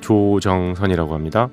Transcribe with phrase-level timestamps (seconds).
[0.00, 1.50] 조정선이라고 합니다.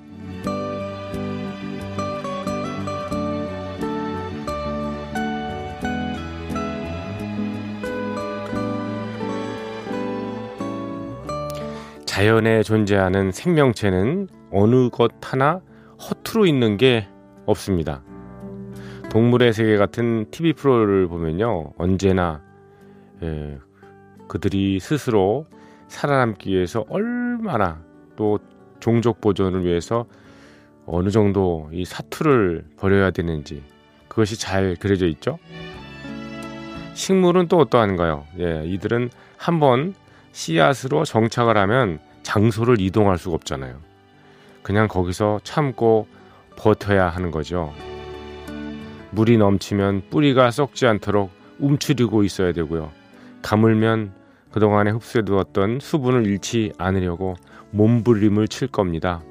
[12.06, 15.60] 자연에 존재하는 생명체는 어느 것 하나
[16.00, 17.08] 허투루 있는 게
[17.46, 18.04] 없습니다.
[19.12, 21.74] 동물의 세계 같은 TV 프로를 보면요.
[21.78, 22.42] 언제나
[23.22, 23.60] 예,
[24.28, 25.46] 그들이 스스로
[25.88, 27.85] 살아남기 위해서 얼마나
[28.16, 28.40] 또
[28.80, 30.06] 종족 보존을 위해서
[30.86, 33.64] 어느 정도 이 사투를 벌여야 되는지
[34.08, 35.40] 그것이 잘 그려져 있죠.
[36.94, 38.26] 식물은 또 어떠한가요?
[38.40, 39.94] 예, 이들은 한번
[40.32, 43.78] 씨앗으로 정착을 하면 장소를 이동할 수가 없잖아요.
[44.64, 46.08] 그냥 거기서 참고
[46.56, 47.74] 버텨야 하는 거죠.
[49.12, 52.92] 물이 넘치면 뿌리가 썩지 않도록 움츠리고 있어야 되고요.
[53.42, 54.14] 가물면
[54.52, 57.36] 그동안에 흡수해두었던 수분을 잃지 않으려고
[57.76, 59.22] 몸부림을 칠 겁니다.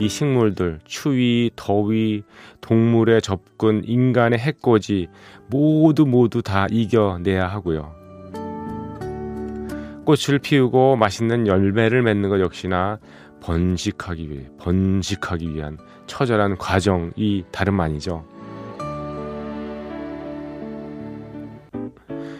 [0.00, 2.22] 이 식물들, 추위, 더위,
[2.60, 5.08] 동물의 접근, 인간의 해코지
[5.48, 7.94] 모두 모두 다 이겨내야 하고요.
[10.04, 12.98] 꽃을 피우고 맛있는 열매를 맺는 것 역시나
[13.40, 18.24] 번식하기 위해, 번식하기 위한 처절한 과정이 다름 아니죠.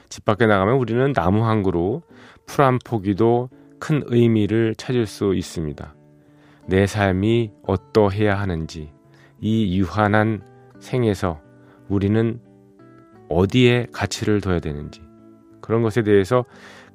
[0.09, 2.01] 집 밖에 나가면 우리는 나무 한 그루,
[2.47, 3.49] 풀 한 포기도
[3.83, 5.93] 큰 의미를 찾을 수 있습니다.
[6.69, 8.93] 내 삶이 어떠해야 하는지,
[9.41, 10.41] 이 유한한
[10.79, 11.41] 생에서
[11.89, 12.39] 우리는
[13.29, 15.03] 어디에 가치를 둬야 되는지,
[15.61, 16.45] 그런 것에 대해서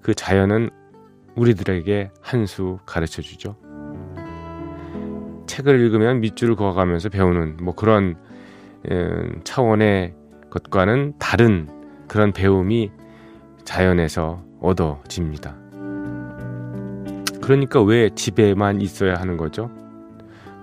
[0.02, 0.70] 그 자연은
[1.36, 3.58] 우리들에게 한 수 가르쳐 주죠.
[5.46, 8.16] 책을 읽으면 밑줄을 그어가면서 배우는 뭐 그런
[9.44, 10.16] 차원의
[10.50, 11.68] 것과는 다른
[12.08, 12.92] 그런 배움이
[13.66, 15.67] 자연에서 얻어집니다.
[17.48, 19.72] 그러니까 왜 집에만 있어야 하는 거죠?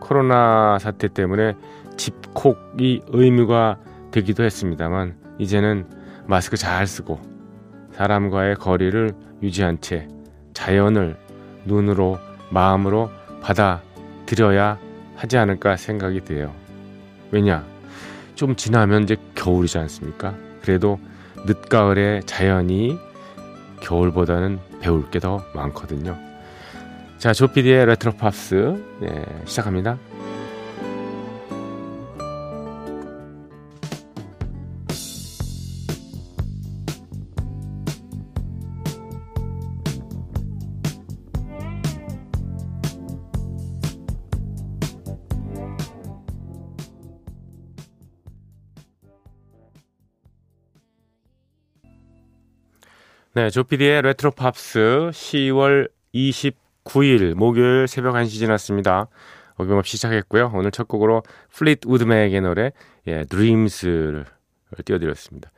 [0.00, 1.56] 코로나 사태 때문에
[1.96, 3.78] 집콕이 의무가
[4.10, 5.86] 되기도 했습니다만 이제는
[6.26, 7.18] 마스크 잘 쓰고
[7.92, 10.08] 사람과의 거리를 유지한 채
[10.52, 11.16] 자연을
[11.64, 12.18] 눈으로
[12.50, 14.78] 마음으로 받아들여야
[15.16, 16.52] 하지 않을까 생각이 돼요.
[17.30, 17.64] 왜냐?
[18.34, 20.34] 좀 지나면 이제 겨울이지 않습니까?
[20.60, 21.00] 그래도
[21.46, 22.98] 늦가을의 자연이
[23.80, 26.33] 겨울보다는 배울 게 더 많거든요.
[27.24, 28.54] 자, 조피디의 레트로 팝스
[29.00, 29.98] 네, 시작합니다.
[53.32, 55.88] 네, 조피디의 레트로 팝스 10월
[56.84, 59.08] 29일 목요일 새벽 1시 지났습니다.
[59.56, 60.50] 어김없이 시작했고요.
[60.54, 62.72] 오늘 첫 곡으로 플리트우드 맥의 노래
[63.06, 64.24] 예, Dreams를
[64.84, 65.50] 띄워드렸습니다.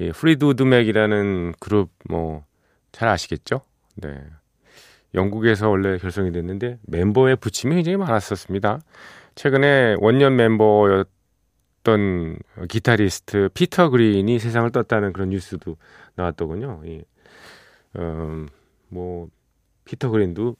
[0.00, 2.46] 예, 플리트우드 맥이라는 그룹 뭐
[2.96, 3.60] 잘 아시겠죠?
[3.96, 4.18] 네.
[5.12, 8.80] 영국에서 원래 결성이 됐는데 멤버의 부침이 굉장히 많았었습니다.
[9.34, 11.06] 최근에 원년 멤버였던
[12.70, 15.76] 기타리스트 피터 그린이 세상을 떴다는 그런 뉴스도
[16.14, 16.80] 나왔더군요.
[16.86, 17.02] 예.
[17.96, 18.48] 음,
[18.88, 19.28] 뭐
[19.84, 20.56] 피터 그린도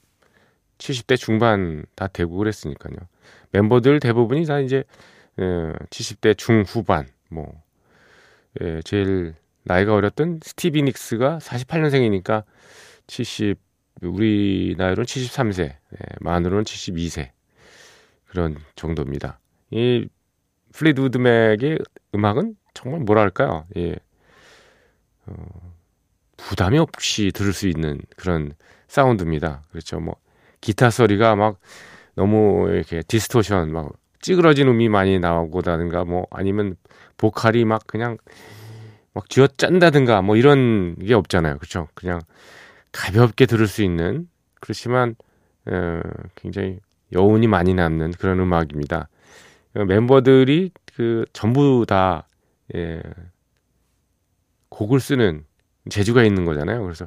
[0.78, 2.96] 70대 중반 다 되고 그랬으니까요.
[3.52, 4.84] 멤버들 대부분이 다 이제
[5.38, 7.62] 예, 70대 중후반 뭐
[8.60, 9.34] 예, 제일
[9.64, 12.44] 나이가 어렸던 스티비 닉스가 48년생이니까
[13.06, 13.58] 70
[14.02, 15.76] 우리 나이로는 73세, 예,
[16.20, 17.30] 만으로는 72세
[18.26, 19.40] 그런 정도입니다.
[19.70, 20.08] 이
[20.72, 21.78] 플리트우드 맥의
[22.14, 23.66] 음악은 정말 뭐랄까요?
[23.76, 23.96] 예.
[25.26, 25.72] 어,
[26.36, 28.52] 부담이 없이 들을 수 있는 그런
[28.88, 29.62] 사운드입니다.
[29.70, 29.98] 그렇죠.
[29.98, 30.16] 뭐
[30.66, 31.60] 기타 소리가 막
[32.16, 36.74] 너무 이렇게 distortion 막 찌그러진 음이 많이 나온다든가 뭐 아니면
[37.18, 38.18] 보컬이 막 그냥
[39.14, 41.58] 막 쥐어짠다든가 뭐 이런 게 없잖아요.
[41.58, 41.86] 그렇죠.
[41.94, 42.20] 그냥
[42.90, 44.28] 가볍게 들을 수 있는
[44.60, 45.14] 그렇지만
[45.66, 46.00] 어,
[46.34, 46.80] 굉장히
[47.12, 49.08] 여운이 많이 남는 그런 음악입니다.
[49.72, 52.26] 멤버들이 그 전부 다
[52.74, 53.00] 예,
[54.70, 55.44] 곡을 쓰는
[55.90, 56.82] 재주가 있는 거잖아요.
[56.82, 57.06] 그래서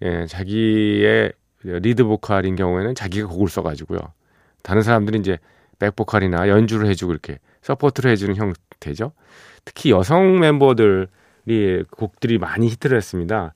[0.00, 3.98] 예, 자기의 리드 보컬인 경우에는 자기가 곡을 써가지고요.
[4.62, 5.38] 다른 사람들이 이제
[5.78, 9.12] 백 보컬이나 연주를 해주고 이렇게 support를 해주는 형태죠.
[9.64, 11.06] 특히 여성 멤버들이
[11.90, 13.54] 곡들이 많이 히트를 했습니다.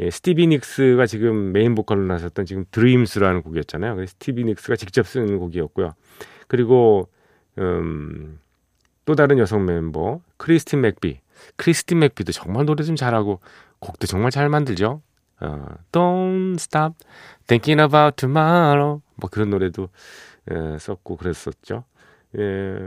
[0.00, 4.04] 예, 스티비 닉스가 지금 메인 보컬로 나섰던 지금 Dreams라는 곡이었잖아요.
[4.06, 5.94] 스티비 닉스가 직접 쓴 곡이었고요.
[6.48, 7.08] 그리고
[7.58, 8.40] 음,
[9.04, 11.20] 또 다른 여성 멤버 크리스틴 맥비.
[11.56, 13.40] 크리스틴 맥비도 정말 노래 좀 잘하고
[13.78, 15.00] 곡도 정말 잘 만들죠.
[15.44, 16.96] 어, Don't stop
[17.46, 19.00] thinking about tomorrow.
[19.16, 19.88] 뭐 그런 노래도
[20.50, 21.84] 예, 썼고 그랬었죠.
[22.38, 22.78] 예,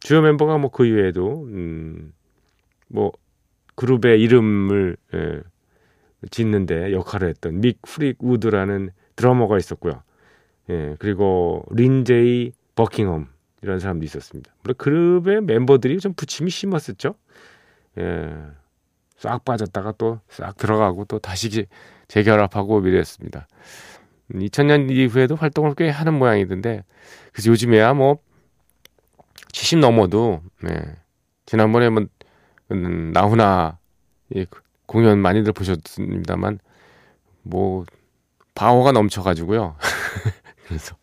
[0.00, 2.12] 주요 멤버가 뭐 그 이외에도 음,
[2.88, 3.12] 뭐
[3.74, 5.40] 그룹의 이름을 예,
[6.30, 10.02] 짓는데 역할을 했던 믹 프릭 우드라는 드러머가 있었고요.
[10.70, 13.28] 예, 그리고 린제이 버킹엄
[13.62, 14.52] 이런 사람도 있었습니다.
[14.62, 17.14] 물론 그룹의 멤버들이 좀 부침이 심했었죠.
[17.98, 18.34] 예,
[19.16, 21.66] 싹 빠졌다가 또 싹 들어가고 또 다시
[22.08, 23.46] 재결합하고 이랬습니다.
[24.32, 26.84] 2000년 이후에도 활동을 꽤 하는 모양이던데
[27.32, 28.18] 그래서 요즘에야 뭐
[29.52, 30.70] 70 넘어도 네.
[31.46, 32.06] 지난번에 뭐
[32.72, 33.78] 음, 나훈아
[34.34, 34.46] 예,
[34.86, 36.58] 공연 많이들 보셨습니다만
[37.42, 37.84] 뭐
[38.54, 39.76] 방어가 넘쳐가지고요.
[40.66, 40.96] 그래서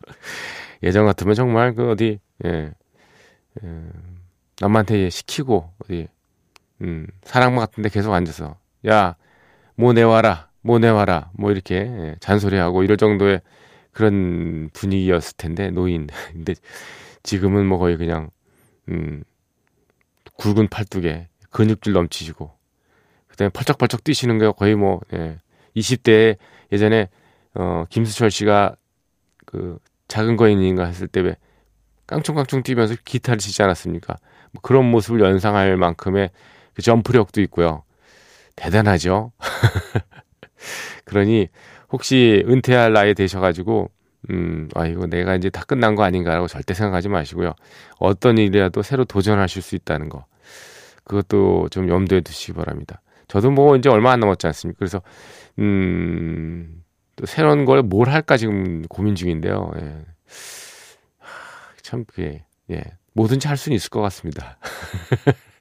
[0.82, 2.72] 예전 같으면 정말 그 어디 예,
[3.64, 3.82] 예
[4.60, 6.08] 남한테 시키고 어디
[6.84, 8.56] 음, 사랑방 같은데 계속 앉아서
[8.88, 9.16] 야
[9.76, 13.40] 뭐 내와라 뭐 내와라 뭐 이렇게 예, 잔소리하고 이럴 정도의
[13.92, 16.54] 그런 분위기였을 텐데 노인 근데
[17.22, 18.30] 지금은 뭐 거의 그냥
[18.88, 19.24] 음
[20.36, 22.52] 굵은 팔뚝에 근육질 넘치시고
[23.28, 25.38] 그다음에 펄쩍펄쩍 뛰시는 게 거의 뭐 예,
[25.76, 26.38] 20대에
[26.72, 27.08] 예전에
[27.54, 28.76] 어 김수철 씨가
[29.46, 29.78] 그
[30.08, 31.36] 작은 거인인가 했을 때 왜
[32.06, 34.16] 깡총깡총 뛰면서 기타를 치지 않았습니까?
[34.52, 36.30] 뭐 그런 모습을 연상할 만큼의
[36.74, 37.82] 그 점프력도 있고요.
[38.56, 39.32] 대단하죠.
[41.04, 41.48] 그러니
[41.90, 43.90] 혹시 은퇴할 나이 되셔가지고
[44.30, 47.52] 음, 아, 이거 내가 이제 다 끝난 거 아닌가라고 절대 생각하지 마시고요.
[47.98, 50.24] 어떤 일이라도 새로 도전하실 수 있다는 거.
[51.04, 53.02] 그것도 좀 염두에 두시기 바랍니다.
[53.28, 54.78] 저도 뭐 이제 얼마 안 남았지 않습니까?
[54.78, 55.02] 그래서,
[55.58, 56.82] 음,
[57.16, 59.70] 또 새로운 걸 뭘 할까 지금 고민 중인데요.
[59.78, 59.98] 예.
[61.82, 62.82] 참, 그게, 예.
[63.12, 64.56] 뭐든지 할 수는 있을 것 같습니다.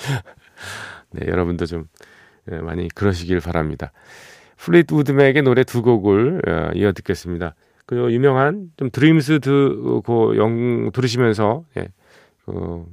[1.12, 1.86] 네, 여러분도 좀
[2.50, 3.92] 예, 많이 그러시길 바랍니다.
[4.56, 7.54] 플리트우드 맥의 노래 두 곡을 어, 이어 듣겠습니다.
[7.86, 11.88] 그 유명한 좀 Dreams 드, 그 영, 들으시면서, 예,
[12.44, 12.84] 그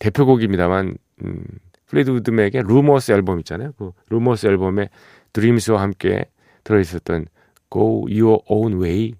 [0.00, 1.44] 대표곡입니다만, 음,
[1.86, 3.72] 플리트우드 맥의 Rumours 앨범 있잖아요.
[3.78, 4.90] 그 Rumours 앨범에
[5.32, 6.26] Dreams와 함께
[6.64, 7.26] 들어있었던
[7.70, 9.14] Go Your Own Way,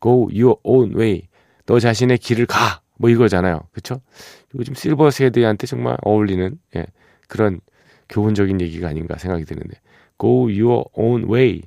[0.00, 1.28] Go Your Own Way,
[1.66, 3.60] 너 자신의 길을 가, 뭐 이거잖아요.
[3.72, 4.00] 그쵸?
[4.58, 6.86] 요즘 실버 세대한테 정말 어울리는, 예,
[7.28, 7.60] 그런
[8.08, 9.80] 교훈적인 얘기가 아닌가 생각이 드는데,
[10.18, 11.62] Go Your Own Way,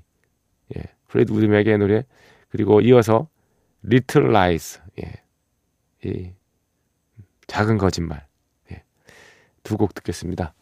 [0.75, 2.03] 예, 프레드 우드맥의 노래,
[2.49, 3.27] 그리고 이어서
[3.85, 5.13] Little Lies, 예,
[6.03, 6.31] 이
[7.47, 8.25] 작은 거짓말,
[9.63, 10.53] 두곡 듣겠습니다.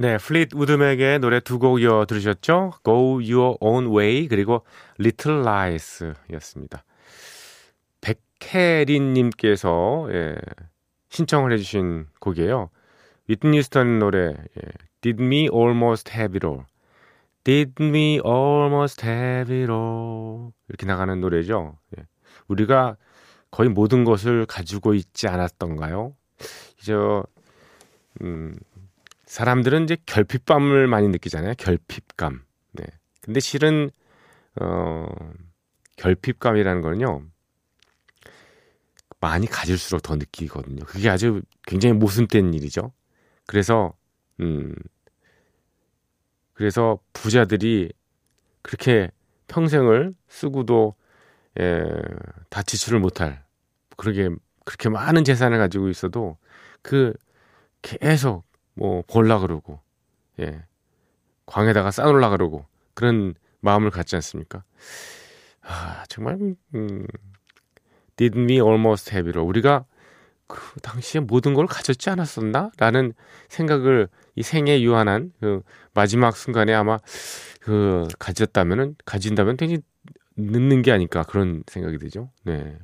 [0.00, 2.74] 네, 플리트우드 맥의 노래 두 곡 이어 들으셨죠?
[2.84, 4.64] Go Your Own Way 그리고
[5.00, 6.84] Little Lies 였습니다.
[8.40, 10.36] 백혜린님께서 예,
[11.08, 12.70] 신청을 해주신 곡이에요.
[13.26, 14.62] 휘트니 휴스턴 노래 예,
[15.00, 16.64] Didn't We Almost Have It All
[17.42, 21.76] Didn't We Almost Have It All 이렇게 나가는 노래죠.
[21.98, 22.04] 예.
[22.46, 22.96] 우리가
[23.50, 26.14] 거의 모든 것을 가지고 있지 않았던가요?
[26.80, 26.94] 이제
[28.20, 28.54] 음,
[29.28, 31.54] 사람들은 이제 결핍감을 많이 느끼잖아요.
[31.58, 32.42] 결핍감.
[32.72, 32.84] 네.
[33.20, 33.90] 근데 실은
[34.58, 35.06] 어
[35.96, 37.22] 결핍감이라는 거는요.
[39.20, 40.84] 많이 가질수록 더 느끼거든요.
[40.86, 42.92] 그게 아주 굉장히 모순된 일이죠.
[43.46, 43.92] 그래서
[44.40, 44.74] 음
[46.54, 47.92] 그래서 부자들이
[48.62, 49.10] 그렇게
[49.48, 50.94] 평생을 쓰고도
[51.60, 51.84] 예,
[52.48, 53.44] 다 지출을 못할
[53.98, 54.30] 그렇게
[54.64, 56.38] 그렇게 많은 재산을 가지고 있어도
[56.80, 57.12] 그
[57.82, 58.47] 계속
[58.78, 59.80] 뭐 볼라 그러고
[60.40, 60.62] 예
[61.46, 64.62] 광에다가 싸놓으려 그러고 그런 마음을 갖지 않습니까?
[65.62, 66.38] 아, 정말
[66.74, 67.06] 음,
[68.16, 69.38] Did we almost have it?
[69.38, 69.84] 우리가
[70.46, 72.70] 그 당시에 모든 걸 가졌지 않았었나?
[72.78, 73.12] 라는
[73.48, 76.98] 생각을 이 생에 유한한 그 마지막 순간에 아마
[77.60, 79.82] 그 가졌다면은 가진다면 굉장히
[80.36, 82.30] 늦는 게 아닐까 그런 생각이 들죠.
[82.44, 82.78] 네.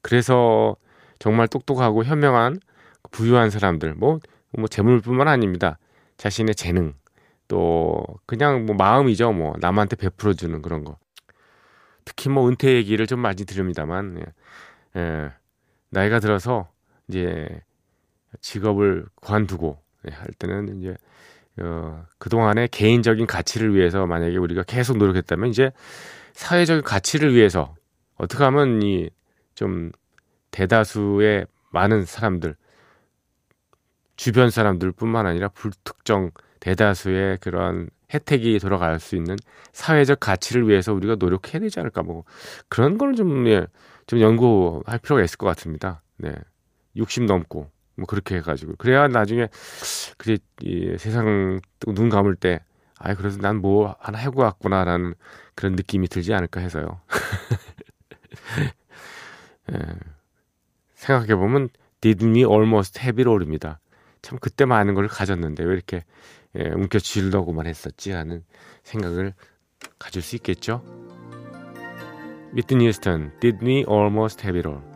[0.00, 0.76] 그래서
[1.18, 2.60] 정말 똑똑하고 현명한
[3.10, 4.20] 부유한 사람들 뭐,
[4.58, 5.78] 뭐 재물뿐만 아닙니다.
[6.16, 6.94] 자신의 재능
[7.48, 9.32] 또 그냥 뭐 마음이죠.
[9.32, 10.98] 뭐 남한테 베풀어 주는 그런 거.
[12.04, 14.18] 특히 뭐 은퇴 얘기를 좀 많이 드립니다만
[14.96, 15.00] 예.
[15.00, 15.30] 예.
[15.90, 16.68] 나이가 들어서
[17.08, 17.48] 이제
[18.40, 19.78] 직업을 관두고
[20.08, 20.96] 예, 할 때는 이제
[21.60, 25.70] 어, 그동안의 개인적인 가치를 위해서 만약에 우리가 계속 노력했다면 이제
[26.32, 27.74] 사회적인 가치를 위해서
[28.16, 29.10] 어떻게 하면 이
[29.54, 29.90] 좀
[30.50, 32.56] 대다수의 많은 사람들
[34.22, 39.34] 주변 사람들뿐만 아니라 불특정 대다수의 그런 혜택이 돌아갈 수 있는
[39.72, 42.22] 사회적 가치를 위해서 우리가 노력해야 되지 않을까 뭐
[42.68, 43.66] 그런 거는 좀, 예,
[44.06, 46.02] 좀 연구할 필요가 있을 것 같습니다.
[46.18, 46.32] 네.
[46.94, 49.48] 60 넘고 뭐 그렇게 해가지고 그래야 나중에
[50.18, 52.60] 그게 이 세상 눈 감을 때
[53.00, 55.14] 아, 그래서 난 뭐 하나 해고 왔구나라는
[55.56, 57.00] 그런 느낌이 들지 않을까 해서요.
[59.72, 59.78] 예,
[60.94, 63.80] 생각해 보면 Did me almost have it all입니다.
[64.22, 66.04] 참 그때 많은 걸 가졌는데 왜 이렇게
[66.56, 68.44] 예, 움켜쥐려고만 했었지 하는
[68.84, 69.34] 생각을
[69.98, 70.82] 가질 수 있겠죠.
[72.52, 74.91] Whitney Houston, Did me almost have it all.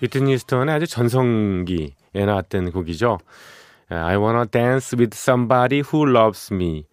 [0.00, 3.18] 위트니 스턴의 아주 전성기에 나왔던 곡이죠.
[3.90, 6.84] I wanna dance with somebody who loves me.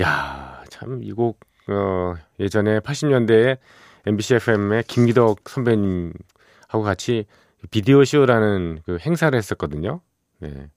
[0.00, 3.58] 야, 참 이 곡 어, 예전에 80년대에
[4.06, 7.26] MBC FM의 김기덕 선배님하고 같이
[7.70, 10.00] 비디오 쇼라는 그 행사를 했었거든요.
[10.40, 10.68] 네.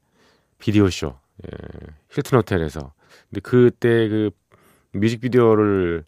[0.59, 1.17] 비디오 쇼.
[1.43, 1.49] 예,
[2.11, 2.93] 힐튼 호텔에서.
[3.29, 4.29] 근데 그때 그
[4.91, 6.05] 뮤직비디오를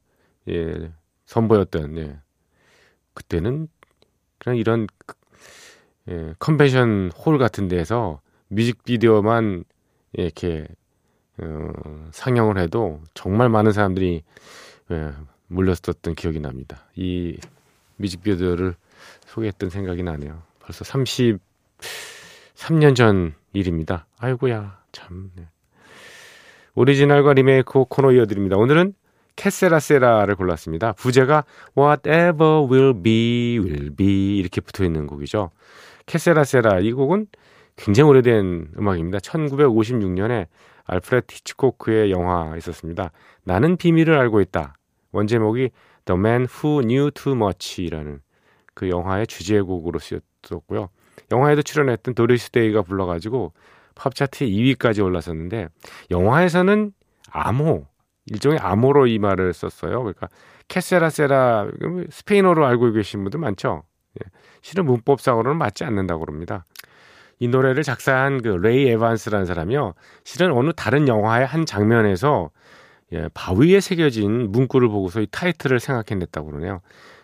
[0.50, 0.92] 예,
[1.26, 2.20] 선보였던 예.
[3.16, 3.68] 그때는
[4.38, 4.88] 그냥 이런
[6.10, 9.64] 예, 컨벤션 홀 같은 데서 뮤직비디오만
[10.14, 10.68] 이렇게
[11.40, 14.24] 어, 상영을 해도 정말 많은 사람들이
[14.92, 15.12] 예,
[15.48, 16.86] 몰렸었던 기억이 납니다.
[16.96, 17.38] 이
[17.98, 18.76] 뮤직비디오를
[19.26, 20.42] 소개했던 생각이 나네요.
[20.60, 21.40] 벌써 33년
[22.96, 24.08] 전 일입니다.
[24.20, 25.32] 아이고야 참.
[25.36, 25.48] 네.
[26.76, 28.56] 오리지널과 리메이크 코너 이어드립니다.
[28.56, 28.94] 오늘은
[29.36, 30.94] Que Sera Sera를 골랐습니다.
[30.94, 31.44] 부제가
[31.78, 35.52] Whatever will be will be 이렇게 붙어 있는 곡이죠.
[36.08, 37.28] Que Sera Sera 이 곡은
[37.76, 39.20] 굉장히 오래된 음악입니다.
[39.20, 40.48] 1956년에
[40.86, 43.12] 알프레드 히치코크의 영화 있었습니다.
[43.44, 44.74] 나는 비밀을 알고 있다.
[45.12, 45.70] 원제목이
[46.06, 48.22] The Man Who Knew Too Much라는
[48.74, 50.90] 그 영화의 주제곡으로 쓰였었고요.
[51.32, 53.54] 영화에도 출연했던 도리스 데이가 불러가지고
[53.96, 55.68] 팝차트 2위까지 올랐었는데
[56.12, 56.94] 영화에서는
[57.30, 57.86] 암호
[58.28, 60.00] 일종의 암호로 이 말을 썼어요.
[60.00, 60.28] 그러니까
[60.68, 61.68] Que Sera Sera
[62.10, 63.84] 스페인어로 알고 계신 분들 많죠.
[64.24, 64.30] 예.
[64.62, 66.66] 실은 문법상으로는 맞지 않는다고 그럽니다.
[67.40, 69.94] 이 노래를 작사한 그 레이 에반스라는 사람이요.
[70.24, 72.50] 실은 어느 다른 영화의 한 장면에서
[73.14, 76.82] 예, 바위에 새겨진 문구를 보고서 이 타이틀을 생각해냈다고 그러네요.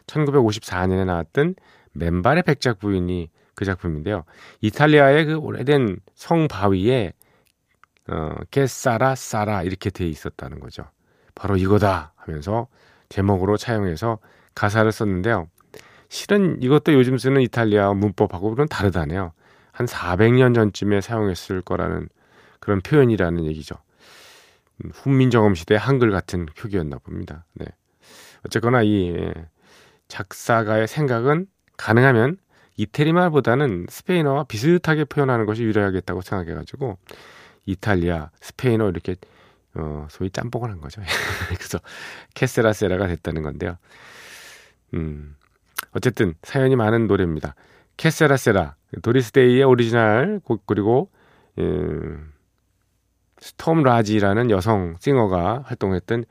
[0.07, 1.55] 1954년에 나왔던
[1.93, 4.23] 맨발의 백작 부인이 그 작품인데요.
[4.61, 7.13] 이탈리아의 그 오래된 성 바위에
[8.09, 10.83] 어, 게사라 사라 이렇게 돼 있었다는 거죠.
[11.35, 12.67] 바로 이거다 하면서
[13.09, 14.19] 제목으로 차용해서
[14.55, 15.47] 가사를 썼는데요.
[16.13, 19.33] 실은 이것도 요즘 쓰는 이탈리아 문법하고는 다르다네요.
[19.71, 22.07] 한 400년 전쯤에 사용했을 거라는
[22.59, 23.75] 그런 표현이라는 얘기죠.
[24.77, 27.45] 음, 훈민정음 시대 한글 같은 표기였나 봅니다.
[27.53, 27.65] 네.
[28.45, 29.33] 어쨌거나 이 예,
[30.07, 32.37] 작사가의 생각은 가능하면
[32.77, 36.99] 이태리 말보다는 스페인어와 비슷하게 표현하는 것이 유리하겠다고 생각해가지고
[37.65, 39.15] 이탈리아, 스페인어 이렇게
[39.73, 41.01] 어, 소위 짬뽕을 한 거죠.
[41.57, 41.79] 그래서
[42.35, 43.79] Que Sera Sera가 됐다는 건데요.
[44.93, 45.35] 음,
[45.95, 47.55] 어쨌든 사연이 많은 노래입니다.
[47.97, 51.09] Que Sera Sera, 도리스데이의 오리지널 곡 그리고
[51.59, 51.63] 예,
[53.39, 56.25] 스톰 라지라는 여성 singer가 활동했던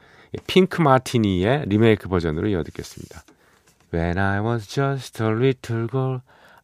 [0.46, 3.22] 핑크 마티니의 리메이크 버전으로 이어 듣겠습니다.
[3.92, 6.20] When I was just a little girl,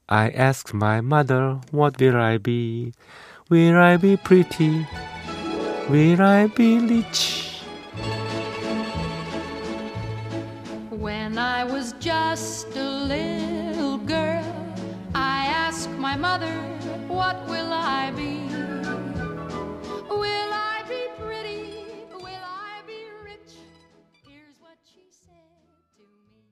[0.06, 2.92] I asked my mother, what will I be?
[3.50, 4.86] Will I be pretty?
[5.90, 7.47] Will I be rich?
[10.98, 14.44] When I was just a little girl,
[15.14, 16.52] I asked my mother,
[17.06, 18.40] what will I be?
[20.10, 21.84] Will I be pretty?
[22.12, 23.54] Will I be rich?
[24.26, 26.42] Here's what she said to me.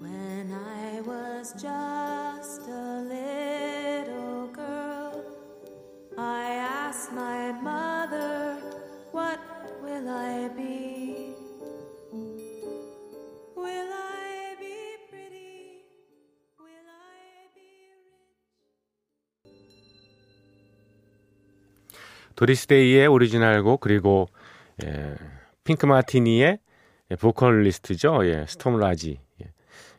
[0.00, 1.81] When I was just
[22.42, 24.28] 도리스데이의 오리지널 곡 그리고
[24.84, 25.14] 예,
[25.62, 26.58] 핑크 마티니의
[27.12, 28.26] 예, 보컬리스트죠.
[28.26, 29.20] 예, 스톰 라지.
[29.40, 29.52] 예,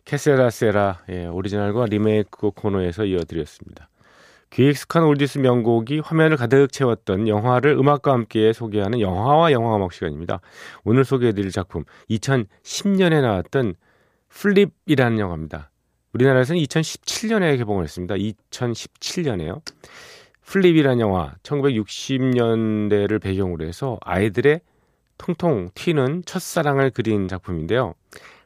[0.03, 3.87] Que Sera Sera 예, 오리지널과 리메이크 코너에서 이어드렸습니다.
[4.49, 10.41] 귀 익숙한 oldies 명곡이 화면을 가득 채웠던 영화를 음악과 함께 소개하는 영화와 영화음악 시간입니다.
[10.83, 13.75] 오늘 소개해드릴 작품 2010년에 나왔던
[14.27, 15.71] Flip이라는 영화입니다.
[16.11, 18.15] 우리나라에서는 2017년에 개봉을 했습니다.
[18.15, 19.61] 2017년에요.
[20.45, 24.61] Flip이라는 영화 1960년대를 배경으로 해서 아이들의
[25.17, 27.93] 통통 튀는 첫사랑을 그린 작품인데요.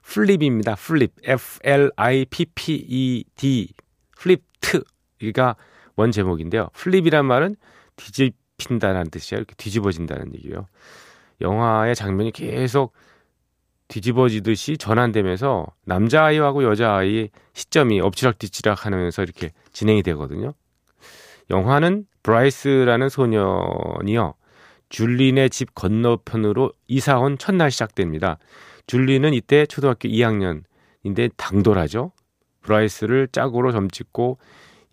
[0.03, 0.75] Flip입니다.
[0.75, 2.53] Flip F-L-I-P-P-E-D
[4.17, 5.55] Flipped가
[5.95, 6.69] 원 제목인데요.
[6.73, 7.55] Flip이란 말은
[7.95, 9.39] 뒤집힌다는 뜻이에요.
[9.39, 10.67] 이렇게 뒤집어진다는 얘기예요.
[11.41, 12.93] 영화의 장면이 계속
[13.87, 20.53] 뒤집어지듯이 전환되면서 남자아이하고 여자아이의 시점이 엎치락뒤치락 하면서 이렇게 진행이 되거든요.
[21.49, 24.33] 영화는 브라이스라는 소년이요.
[24.89, 28.37] 줄린의 집 건너편으로 이사 온 첫날 시작됩니다.
[28.87, 32.11] 줄린은 이때 초등학교 2학년인데 당돌하죠.
[32.61, 34.37] 브라이스를 짝으로 점찍고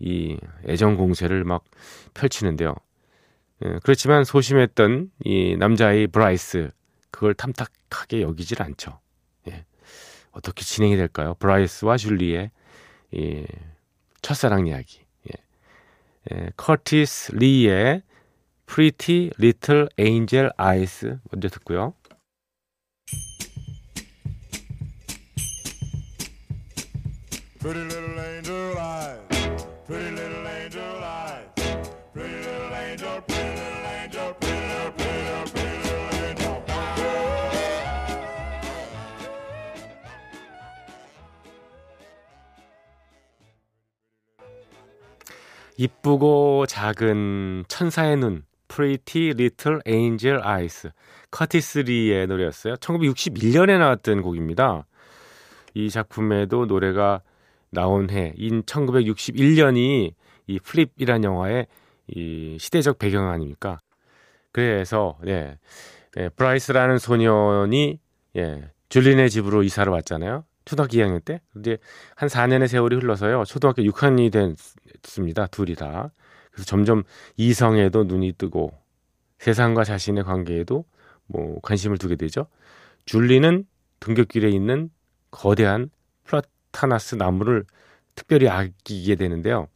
[0.00, 0.36] 이
[0.66, 1.64] 애정 공세를 막
[2.14, 2.74] 펼치는데요.
[3.64, 6.70] 예, 그렇지만 소심했던 이 남자애 브라이스
[7.10, 8.98] 그걸 탐탁하게 여기질 않죠.
[9.48, 9.64] 예.
[10.32, 11.34] 어떻게 진행이 될까요?
[11.38, 12.50] 브라이스와 줄리의
[13.12, 13.44] 이
[14.22, 15.03] 첫사랑 이야기.
[16.32, 18.02] 예, 커티스 리의
[18.66, 21.94] Pretty Little Angel Eyes 먼저 듣고요.
[27.60, 29.23] Pretty little angel eyes,
[45.84, 50.88] 이쁘고 작은 천사의 눈 Pretty Little Angel Eyes
[51.30, 52.74] 커티스 리의 노래였어요.
[52.76, 54.86] 1961년에 나왔던 곡입니다.
[55.74, 57.20] 이 작품에도 노래가
[57.70, 60.12] 나온 해인 1961년이
[60.46, 61.66] 이 Flip이란 영화의
[62.06, 63.78] 이 시대적 배경 아닙니까?
[64.52, 65.58] 그래서 예,
[66.16, 67.98] 예, 브라이스라는 소년이
[68.36, 70.44] 예, 줄린의 집으로 이사를 왔잖아요.
[70.64, 71.40] 초등학교 2학년 때.
[71.52, 71.78] 근데
[72.14, 73.44] 한 4년의 세월이 흘러서요.
[73.44, 74.32] 초등학교 6학년이
[75.02, 75.46] 됐습니다.
[75.46, 76.10] 둘이 다.
[76.50, 77.02] 그래서 점점
[77.36, 78.72] 이성에도 눈이 뜨고
[79.38, 80.84] 세상과 자신의 관계에도
[81.26, 82.46] 뭐 관심을 두게 되죠.
[83.06, 83.64] 줄리는
[84.00, 84.90] 등굣길에 있는
[85.30, 85.90] 거대한
[86.24, 87.64] 플라타나스 나무를
[88.14, 89.68] 특별히 아끼게 되는데요.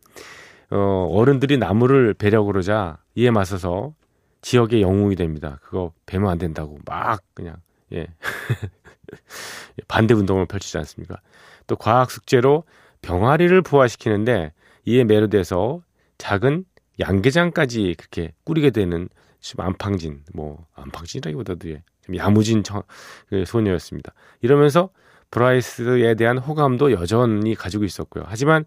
[0.70, 3.94] 어, 어른들이 나무를 베려 그러자 이에 맞서서
[4.40, 5.58] 지역의 영웅이 됩니다.
[5.62, 7.56] 그거 베면 안 된다고 막 그냥
[7.92, 8.06] 예
[9.88, 11.20] 반대 운동을 펼치지 않습니까?
[11.66, 12.64] 또 과학 숙제로
[13.02, 14.52] 병아리를 부화시키는데
[14.84, 15.82] 이에 매료돼서
[16.18, 16.64] 작은
[17.00, 19.08] 양계장까지 그렇게 꾸리게 되는
[19.40, 22.82] 좀 안팡진 뭐 안팡진이라기보다도 예, 좀 야무진 저,
[23.28, 24.12] 그 소녀였습니다.
[24.40, 24.90] 이러면서
[25.30, 28.24] 브라이스에 대한 호감도 여전히 가지고 있었고요.
[28.26, 28.64] 하지만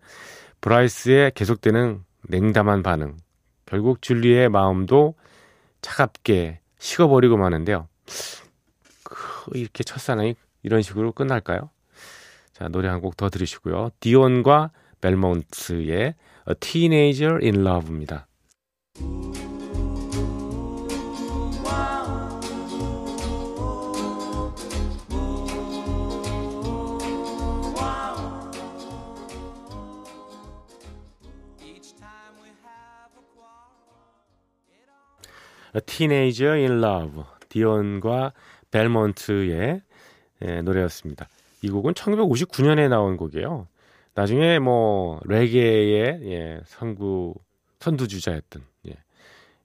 [0.61, 3.17] 브라이스의 계속되는 냉담한 반응,
[3.65, 5.15] 결국 줄리의 마음도
[5.81, 7.87] 차갑게 식어버리고 마는데요.
[9.41, 11.71] 그 이렇게 첫사랑이 이런 식으로 끝날까요?
[12.53, 13.89] 자, 노래 한 곡 더 들으시고요.
[13.99, 16.13] 디온과 벨몬트의
[16.47, 18.27] A Teenager in Love입니다.
[35.85, 38.33] Teenager in Love, 디온과
[38.71, 39.81] 벨몬트의
[40.43, 41.27] 예, 노래였습니다.
[41.61, 43.67] 이 곡은 1959년에 나온 곡이에요.
[44.15, 47.35] 나중에 뭐 레게의 예, 선구
[47.79, 48.63] 선두주자였던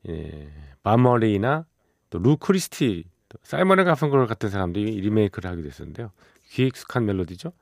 [0.09, 0.49] 예,
[0.83, 1.67] 밥 말리나
[2.11, 6.13] 또 루 크리스티, 또 사이먼 앤 가펑클 같은 사람들이 리메이크를 하게 됐었는데요.
[6.51, 7.53] 귀 익숙한 멜로디죠.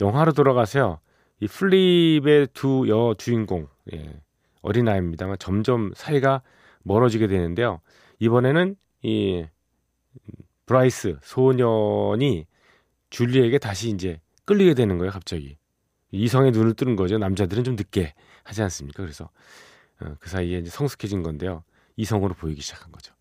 [0.00, 1.00] 영화로 돌아가세요.
[1.40, 4.20] 이 Flip의 두 여 주인공, 예,
[4.62, 6.42] 어린아이입니다만 점점 사이가
[6.84, 7.80] 멀어지게 되는데요.
[8.20, 9.44] 이번에는 이
[10.66, 12.46] 브라이스 소년이
[13.10, 15.56] 줄리에게 다시 이제 끌리게 되는 거예요, 갑자기.
[16.10, 17.18] 이성의 눈을 뜨는 거죠.
[17.18, 19.02] 남자들은 좀 늦게 하지 않습니까?
[19.02, 19.30] 그래서
[20.00, 21.64] 어, 그 사이에 이제 성숙해진 건데요.
[21.96, 23.14] 이성으로 보이기 시작한 거죠.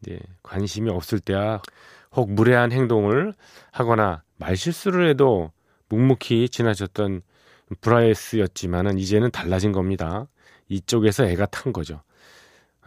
[0.00, 1.60] 이제 관심이 없을 때야
[2.12, 3.34] 혹 무례한 행동을
[3.72, 5.52] 하거나 말실수를 해도
[5.88, 7.22] 묵묵히 지나쳤던
[7.80, 10.26] 브라이스였지만은 이제는 달라진 겁니다.
[10.68, 12.02] 이쪽에서 애가 탄 거죠.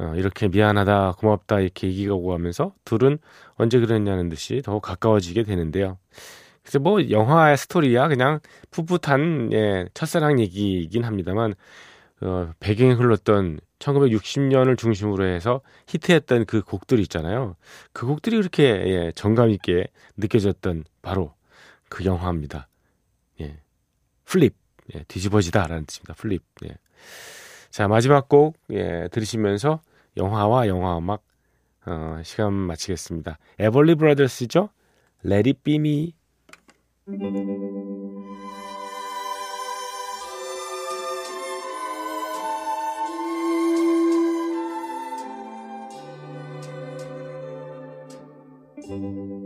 [0.01, 3.19] 어, 이렇게 미안하다, 고맙다 이렇게 얘기하고 하면서 둘은
[3.55, 5.99] 언제 그랬냐는 듯이 더 가까워지게 되는데요.
[6.63, 8.39] 그래서 뭐 영화의 스토리야 그냥
[8.71, 11.53] 풋풋한 예, 첫사랑 얘기이긴 합니다만
[12.21, 17.55] 어, 배경에 흘렀던 1960년을 중심으로 해서 히트했던 그 곡들이 있잖아요.
[17.93, 19.87] 그 곡들이 그렇게 예, 정감 있게
[20.17, 21.33] 느껴졌던 바로
[21.89, 22.67] 그 영화입니다.
[23.41, 23.59] 예.
[24.25, 24.55] Flip.
[24.95, 26.15] 예, 뒤집어지다라는 뜻입니다.
[26.15, 26.43] Flip.
[26.65, 26.75] 예.
[27.69, 29.81] 자, 마지막 곡 예, 들으시면서
[30.17, 31.23] 영화와 영화 음악
[31.85, 33.39] 어, 시간 마치겠습니다.
[33.57, 34.69] Everly Brothers죠?
[35.25, 36.13] It be me.
[48.83, 49.40] I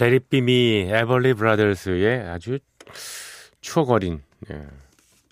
[0.00, 0.88] Me.
[0.90, 2.58] 에벌리 브라더스의 아주
[3.60, 4.66] 추억 어린 예,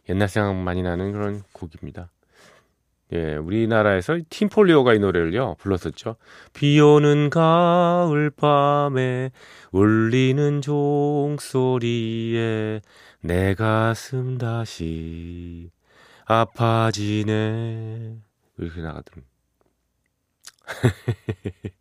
[0.08, 2.10] 옛날 생각 많이 나는 그런 곡입니다.
[3.12, 6.16] 예, 우리나라에서 팀폴리오가 이 노래를요 불렀었죠.
[6.54, 9.32] 비 오는 가을 밤에
[9.70, 12.00] 울리는 종소리에
[13.20, 15.70] 내 가슴 다시
[16.24, 18.16] 아파지네
[18.58, 19.26] 이렇게 나가더니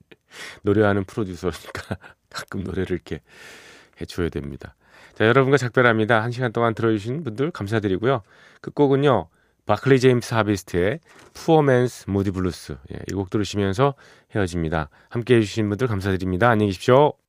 [0.63, 1.97] 노래하는 프로듀서니까
[2.33, 3.21] 가끔 노래를 이렇게
[3.99, 4.75] 해줘야 됩니다.
[5.13, 6.23] 자, 여러분과 작별합니다.
[6.23, 8.21] 한 시간 동안 들어주신 분들 감사드리고요.
[8.61, 9.27] 끝곡은요.
[9.65, 10.99] 바클리 제임스 하비스트의
[11.33, 13.93] Poor Man's Moody Blues 예, 이곡 들으시면서
[14.35, 14.89] 헤어집니다.
[15.09, 16.49] 함께 해 주신 분들 감사드립니다.
[16.49, 17.20] 안녕히 계십시오.